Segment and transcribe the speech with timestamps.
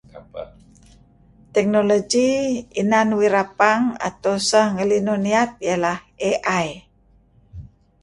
[1.55, 2.27] Technology
[2.81, 6.67] inan nuih rapang atau sah ngelinuh niyat iyeh ineh AI.